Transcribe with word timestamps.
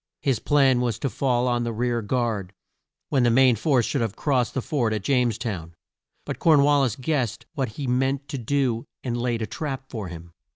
His 0.23 0.39
plan 0.39 0.81
was 0.81 0.97
to 0.97 1.11
fall 1.11 1.47
on 1.47 1.63
the 1.63 1.71
rear 1.71 2.01
guard, 2.01 2.53
when 3.09 3.21
the 3.21 3.29
main 3.29 3.55
force 3.55 3.85
should 3.85 4.01
have 4.01 4.15
crossed 4.15 4.55
the 4.55 4.61
ford 4.63 4.93
at 4.95 5.03
James 5.03 5.37
town. 5.37 5.75
But 6.25 6.39
Corn 6.39 6.63
wal 6.63 6.81
lis 6.81 6.95
guessed 6.95 7.45
what 7.53 7.73
he 7.73 7.85
meant 7.85 8.27
to 8.29 8.39
do 8.39 8.85
and 9.03 9.15
laid 9.15 9.43
a 9.43 9.45
trap 9.45 9.91
for 9.91 10.07
him. 10.07 10.33